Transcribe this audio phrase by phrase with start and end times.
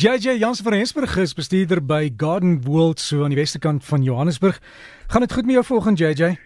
[0.00, 4.56] JJ Jansen van Rensburg is bestuurder by Garden World so aan die westerkant van Johannesburg.
[5.12, 6.38] Gaan dit goed met jou volgende JJ?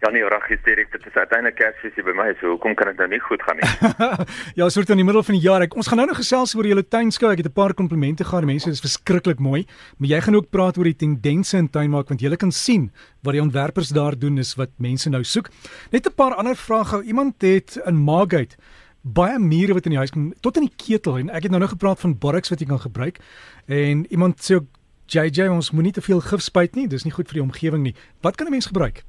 [0.00, 3.02] Ja nee, reg is dit dit is uiteindelik Kersfees by my, so hoekom kan dit
[3.02, 3.96] nou nie goed gaan nie?
[4.62, 5.64] ja, soort in die middel van die jaar.
[5.66, 7.32] Ek, ons gaan nou nog gesels oor julle tuinskou.
[7.32, 8.46] Ek het 'n paar komplimente gehad.
[8.46, 9.66] Mense is verskriklik mooi,
[9.98, 12.92] maar jy gaan ook praat oor die tendense in tuinmaak want jy kan sien
[13.26, 15.50] wat die ontwerpers daar doen is wat mense nou soek.
[15.90, 17.02] Net 'n paar ander vrae gou.
[17.02, 18.54] Iemand het in Margate
[19.02, 21.18] baie mure wat in die huis kom tot in die ketel.
[21.18, 23.18] En ek het nou nog gepraat van borax wat jy kan gebruik.
[23.66, 24.68] En iemand sê ook
[25.10, 26.88] JJ ons moenie te veel gif spuit nie.
[26.88, 27.94] Dis nie goed vir die omgewing nie.
[28.22, 29.02] Wat kan 'n mens gebruik?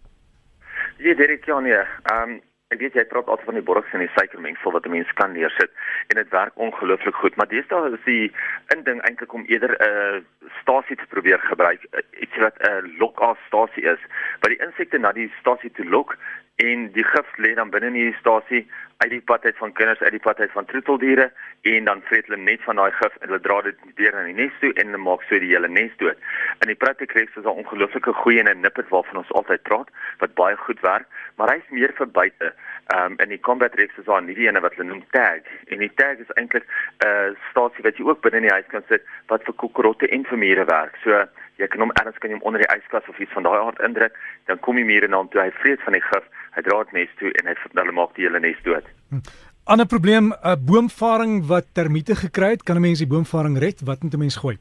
[0.98, 1.84] Ja Derek ja nee.
[2.04, 2.40] Ehm
[2.72, 5.34] ek weet jy praat altyd van die borax en die suikermengsel wat 'n mens kan
[5.34, 5.72] neersit.
[6.08, 7.36] En dit werk ongelooflik goed.
[7.36, 8.31] Maar deesdae is die
[8.76, 10.22] inding eintlik om eerder 'n uh,
[10.62, 11.81] stasie te probeer gebruik
[12.20, 14.00] iets wat 'n uh, lok-af stasie is.
[14.39, 16.17] Wat die insekte na die stasie toe lok
[16.62, 18.66] en die gif lê dan binne in die stasie
[19.02, 21.32] uit die pad uit van kinders uit die pad uit van troeteldiere
[21.72, 24.38] en dan vreet hulle net van daai gif en hulle dra dit weer in die
[24.44, 26.20] nes toe en hulle maak so die hele nes dood.
[26.62, 29.90] In die Praticrex is daar ongelooflike goeie en 'n nippet waarvan ons altyd praat
[30.22, 32.53] wat baie goed werk, maar hy's meer vir buite.
[32.94, 35.78] Ehm um, en die Combat Rex is 'n nuwe een wat hulle noem tag en
[35.78, 38.84] die tag is eintlik 'n uh, stasie wat jy ook binne in die huis kan
[38.88, 40.96] sit wat vir kokorotte en vir mure werk.
[41.03, 41.25] So
[41.62, 43.80] jy kan hom ergens kan jy hom onder die yskas of iets van daai aard
[43.88, 44.17] indruk,
[44.50, 45.44] dan kom die mure na hom toe.
[45.45, 48.28] Hy vreet van die gif hy dra dit nes toe en hy hulle maak die
[48.28, 48.90] hele nes dood.
[49.14, 49.23] Hm.
[49.72, 53.81] Ander probleem, 'n uh, boomvaring wat termiete gekry het, kan 'n mens die boomvaring red?
[53.86, 54.58] Wat moet 'n mens gooi?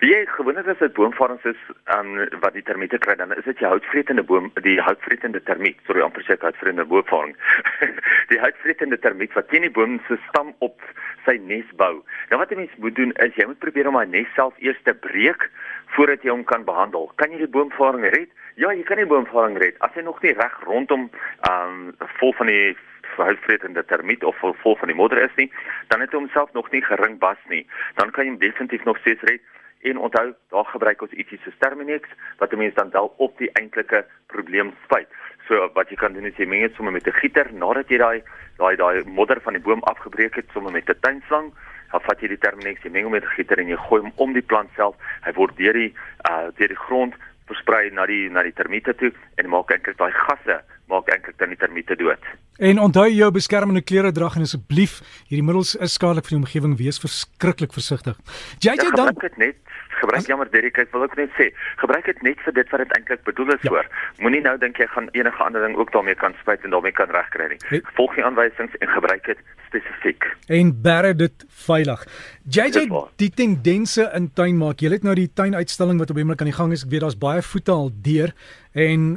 [0.00, 1.60] Wie jy gewoonlik as dit boomvarings is,
[1.94, 6.02] um, wat die termiete kry, dan is dit jou houtvretende boom, die houtvretende termiet, sorry,
[6.02, 7.36] amper sê houtvretende boomvaring.
[8.32, 10.82] die houtvretende termiet wat teen die boom se stam op
[11.24, 12.02] sy nes bou.
[12.28, 14.82] Nou wat 'n mens moet doen is jy moet probeer om hy nes self eers
[14.84, 15.48] te breek
[15.94, 17.10] voordat jy hom kan behandel.
[17.20, 18.30] Kan jy die boomvaring red?
[18.60, 19.78] Ja, jy kan die boomvaring red.
[19.86, 21.08] As hy nog nie reg rondom
[21.48, 22.74] ehm um, vol van die
[23.14, 25.50] verhoudvretende termiet of vol, vol van die modder is nie,
[25.92, 27.62] dan het hy homself nog nie gering bas nie.
[28.00, 29.42] Dan kan jy hom definitief nog steeds red.
[29.84, 32.08] En onthou, daar gebruik ons ietsie so Terminex
[32.40, 35.08] wat 'n mens dan wel op die eintlike probleem spuit.
[35.48, 37.98] So wat jy kan doen is jy meng dit sommer met 'n gieter nadat jy
[37.98, 38.22] daai
[38.56, 41.52] daai daai modder van die boom afgebreek het sommer met 'n tuinslang
[41.94, 44.12] dan vat jy die Terminex, jy meng hom met 'n gieter en jy gooi hom
[44.16, 44.96] om die plant self.
[45.24, 45.92] Hy word deur die
[46.30, 47.16] uh deur die grond
[47.48, 50.60] versprei na die na die termiete toe en maak eintlik daai gasse
[50.92, 52.32] maak eintlik dan die termiete dood.
[52.58, 56.76] En onthou jou beskermende klere dra en asseblief hierdie middels is skadelik vir die omgewing
[56.78, 58.18] wees verskriklik versigtig.
[58.62, 59.58] JJ ja, dan dit net
[60.04, 61.48] gebruik jammer Derek ek wil ook net sê
[61.80, 63.72] gebruik dit net vir dit wat dit eintlik bedoel is ja.
[63.74, 63.90] vir.
[64.22, 67.10] Moenie nou dink jy gaan enige ander ding ook daarmee kan spuit en daarmee kan
[67.14, 67.60] regkry nie.
[67.70, 67.82] He.
[67.98, 70.30] Volg die aanwysings en gebruik dit spesifiek.
[70.46, 72.06] En berg dit veilig.
[72.46, 72.86] JJ
[73.22, 74.82] die tendense in tuin maak.
[74.84, 76.84] Jy het nou die tuinuitstalling wat op die oomblik aan die gang is.
[76.86, 78.34] Ek weet daar's baie voete al deur
[78.74, 79.14] en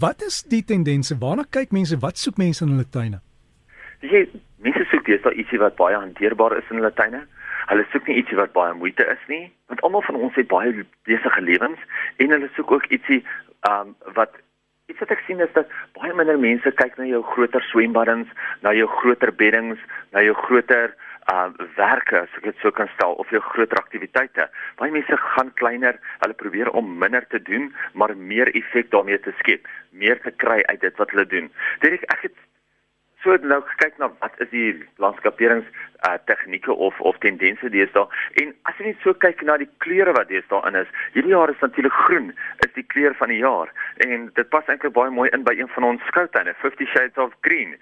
[0.00, 1.16] wat is die tendense?
[1.18, 1.98] Waarna kyk mense?
[2.00, 3.20] Wat soek mense in hulle tuine?
[4.04, 4.26] Jy
[4.64, 7.24] mense soek daar ietsie wat baie hanteerbaar is in hulle tuine.
[7.70, 10.84] Hulle soek nie ietsie wat baie moeite is nie, want almal van ons het baie
[11.08, 11.80] besige lewens
[12.18, 13.20] en hulle soek ook ietsie
[13.70, 14.36] um wat
[14.90, 18.28] iets wat ek sien is dat baie minder mense kyk na jou groter swembaddens,
[18.66, 19.78] na jou groter beddings,
[20.12, 20.96] na jou groter
[21.32, 24.48] uh werke as ek dit sou kan stel of jou groter aktiwiteite.
[24.80, 29.34] Baie mense gaan kleiner, hulle probeer om minder te doen, maar meer effek daarmee te
[29.38, 31.50] skep, meer te kry uit dit wat hulle doen.
[31.84, 32.38] Dit ek het
[33.22, 34.70] so nou kyk na wat is die
[35.02, 35.66] landskaperings
[36.08, 38.06] uh tegnieke of of tendense deesdae.
[38.42, 41.52] En as jy net so kyk na die kleure wat deesdae in is hierdie jaar
[41.52, 42.30] is natuurlik groen
[42.66, 43.72] is die kleur van die jaar.
[44.06, 47.36] En dit pas eintlik baie mooi in by een van ons skoutuine 50 shades of
[47.46, 47.76] green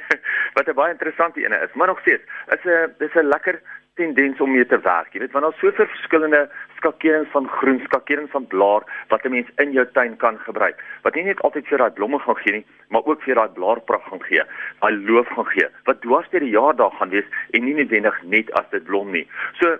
[0.56, 1.74] wat 'n baie interessante een is.
[1.74, 2.24] Maar nog steeds
[2.56, 3.60] is 'n dis 'n lekker
[3.98, 5.12] tendens om mee te werk.
[5.12, 6.44] Jy weet, want daar's soveel verskillende
[6.78, 10.78] skakerings van groen, skakerings van blaar wat 'n mens in jou tuin kan gebruik.
[11.02, 14.08] Wat nie net altyd vir daai blomme gaan gee nie, maar ook vir daai blaarpragt
[14.10, 14.42] gaan gee,
[14.80, 15.68] daai loof gaan gee.
[15.84, 19.10] Wat dwars deur die jaar daar gaan wees en nie noodwendig net as dit blom
[19.10, 19.26] nie.
[19.60, 19.78] So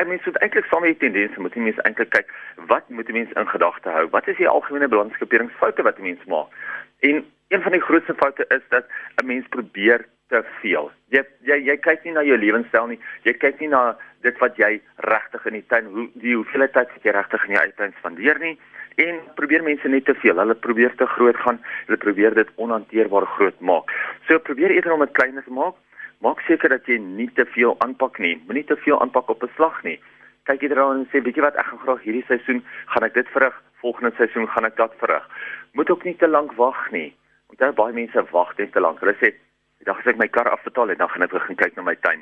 [0.00, 2.28] ek mens moet eintlik saam met die tendense moet jy mens eintlik kyk
[2.66, 4.08] wat moet 'n mens in gedagte hou?
[4.10, 6.48] Wat is die algemene balanskaperingsfoute wat 'n mens maak?
[7.00, 8.84] En een van die grootste foute is dat
[9.22, 10.90] 'n mens probeer te veel.
[11.12, 13.00] Jy jy jy kyk nie na jou lewenstyl nie.
[13.28, 13.82] Jy kyk nie na
[14.24, 14.78] dit wat jy
[15.08, 18.40] regtig in die tuin hoe die hoeveelheid tyd wat jy regtig in die tuin spandeer
[18.40, 18.56] nie
[19.02, 20.40] en probeer mense net te veel.
[20.40, 21.60] Hulle probeer te groot gaan.
[21.88, 23.92] Hulle probeer dit onhanteerbaar groot maak.
[24.28, 25.76] So probeer eerder om dit kleiner te maak.
[26.24, 28.36] Maak seker dat jy nie te veel aanpak nie.
[28.46, 29.98] Moenie te veel aanpak op 'n slag nie.
[30.48, 33.14] Kyk eerder aan en sê, "Weet jy wat, ek gaan graag hierdie seisoen gaan ek
[33.14, 33.62] dit verrig.
[33.80, 35.28] Volgende seisoen gaan ek dat verrig."
[35.72, 37.14] Moet ook nie te lank wag nie.
[37.50, 39.00] Onthou baie mense wag net te lank.
[39.00, 39.34] Hulle sê,
[39.82, 41.96] Die dag as ek my kar afbetaal het, dan gaan ek begin kyk na my
[42.06, 42.20] tuin.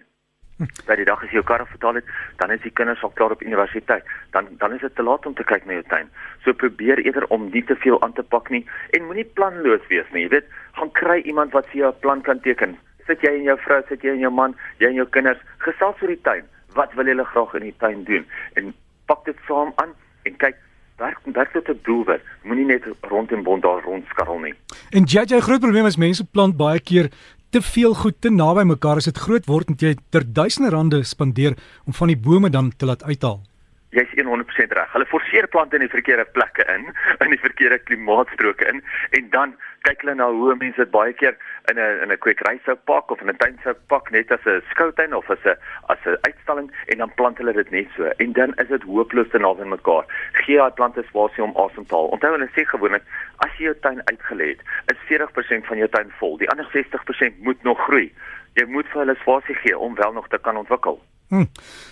[0.89, 2.07] By die dag as jy jou kar afbetaal het,
[2.41, 4.07] dan is die kinders al klaar op universiteit.
[4.33, 6.09] Dan dan is dit te laat om te kyk na jou tuin.
[6.45, 8.63] So probeer eerder om nie te veel aan te pak nie
[8.97, 10.25] en moenie planloos wees nie.
[10.25, 10.49] Jy weet,
[10.79, 12.79] gaan kry iemand wat vir jou 'n plan kan teken.
[13.07, 16.01] Sit jy en jou vrou, sit jy en jou man, jy en jou kinders gesels
[16.01, 16.49] oor die tuin.
[16.73, 18.25] Wat wil julle graag in die tuin doen?
[18.57, 18.75] En
[19.07, 19.93] pak dit saam aan
[20.25, 20.57] en kyk
[20.97, 22.23] werk werk dit 'n doelwit.
[22.43, 24.55] Moenie net rond en bond daar rondskarrel nie.
[24.91, 27.11] En jy jy groot probleem is mense plant baie keer
[27.51, 31.03] te veel goed te naby mekaar as dit groot word en jy ter duisende rande
[31.05, 33.41] spandeer om van die bome dan te laat uithaal
[33.91, 34.93] jy's 100% reg.
[34.93, 36.87] Hulle forceer plante in die verkeerde plekke in,
[37.25, 38.83] in die verkeerde klimaatstroke in
[39.19, 39.57] en dan
[39.87, 41.37] kyk hulle na hoe mense dit baie keer
[41.73, 44.47] in 'n in 'n kwekery sou pak of in 'n tuin sou pak net as
[44.47, 45.57] 'n skoutuin of as 'n
[45.89, 49.31] as 'n uitstalling en dan plant hulle dit net so en dan is dit hooploos
[49.31, 50.05] te naby mekaar.
[50.33, 52.13] Gee daai plante spasie om asem te haal.
[52.15, 53.03] Onthou hulle sê gewoonlik
[53.39, 56.37] as jy jou tuin uitgelê het, is 40% van jou tuin vol.
[56.37, 58.13] Die ander 60% moet nog groei.
[58.55, 61.01] Jy moet vir hulle spasie gee om wel nog te kan ontwikkel.
[61.31, 61.47] Hm.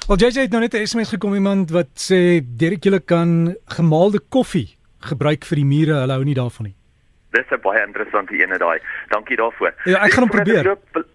[0.06, 4.20] Wel JJ het nou net 'n SMS gekom iemand wat sê Derek julle kan gemaalde
[4.28, 6.00] koffie gebruik vir die mure.
[6.00, 6.76] Hulle hou nie daarvan nie.
[7.30, 8.78] Dis 'n baie interessante ene daai.
[9.08, 9.72] Dankie daarvoor.
[9.84, 10.64] Ja, ek gaan hom probeer.
[10.64, 11.06] Loop,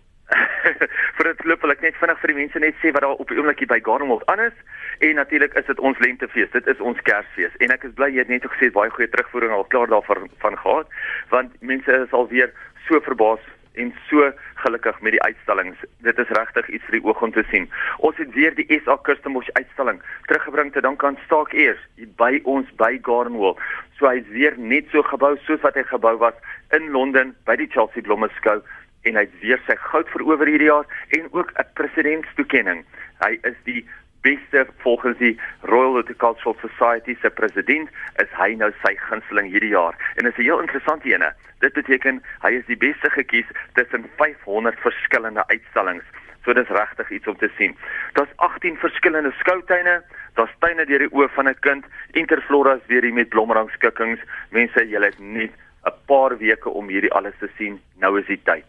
[1.17, 3.27] vir dit loop wil ek net vinnig vir die mense net sê wat daar op
[3.27, 4.57] die oomblik hier by Gardenwold is.
[4.99, 6.51] En natuurlik is dit ons lentefees.
[6.51, 7.51] Dit is ons Kersfees.
[7.59, 10.57] En ek is bly jy het net gesê baie goeie terugvoering al klaar daarvan van
[10.57, 10.87] gehad
[11.29, 12.53] want mense is al weer
[12.87, 13.43] so verbaas
[13.73, 14.31] en so
[14.63, 15.77] gelukkig met die uitstallings.
[16.05, 17.69] Dit is regtig iets vir die oog om te sien.
[17.97, 21.81] Ons het weer die SA Customs uitstalling teruggebring te dank aan Staak Eers
[22.19, 23.57] by ons by Gardenwell.
[23.97, 26.37] So hy's weer net so gebou soos wat hy gebou was
[26.75, 28.61] in Londen by die Chelsea Blommeskou
[29.03, 30.87] en hy't weer sy goud verower hierdie jaar
[31.17, 32.85] en ook 'n presidentstoekenning.
[33.25, 33.85] Hy is die
[34.23, 37.89] beste volgens die Royal Horticultural Society se president
[38.23, 39.95] is hy nou sy gunsteling hierdie jaar.
[40.15, 41.33] En is 'n heel interessante ene.
[41.59, 46.07] Dit beteken hy is die beste gekies tussen 500 verskillende uitstallings.
[46.43, 47.77] So dis regtig iets om te sien.
[48.13, 50.03] Daar's 18 verskillende skoutuine,
[50.33, 54.19] daar's tuine deur die oë van 'n kind, Interflora is weer hier met blomrangskikkings.
[54.49, 55.51] Mense, julle het net
[55.85, 57.81] 'n paar weke om hierdie alles te sien.
[57.99, 58.65] Nou is die tyd.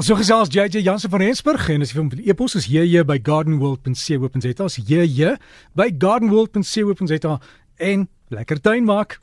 [0.00, 3.18] Ons so gesels JJ Jansen van Rensburg en as jy van e-pos is JJ by
[3.20, 5.34] gardenworld.co.za as JJ
[5.76, 7.34] by gardenworld.co.za
[7.76, 9.22] en lekker tuin maak.